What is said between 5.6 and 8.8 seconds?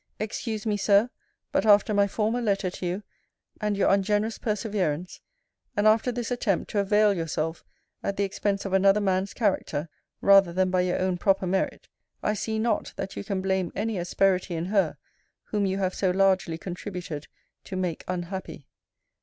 and after this attempt to avail yourself at the expense of